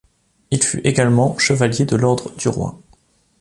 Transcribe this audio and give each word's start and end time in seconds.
Il 0.49 0.63
fut 0.63 0.79
également 0.79 1.37
chevalier 1.37 1.85
de 1.85 1.95
l'Ordre 1.95 2.35
du 2.35 2.47
Roi. 2.49 2.75